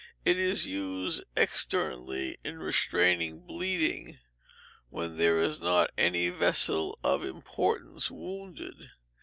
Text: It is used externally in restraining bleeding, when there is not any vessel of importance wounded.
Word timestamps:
It 0.25 0.39
is 0.39 0.65
used 0.65 1.21
externally 1.37 2.35
in 2.43 2.57
restraining 2.57 3.41
bleeding, 3.41 4.17
when 4.89 5.17
there 5.17 5.37
is 5.37 5.61
not 5.61 5.91
any 5.95 6.29
vessel 6.29 6.97
of 7.03 7.23
importance 7.23 8.09
wounded. 8.09 8.89